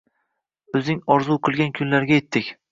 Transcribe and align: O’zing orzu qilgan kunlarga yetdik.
O’zing 0.79 1.05
orzu 1.17 1.39
qilgan 1.51 1.79
kunlarga 1.79 2.21
yetdik. 2.21 2.55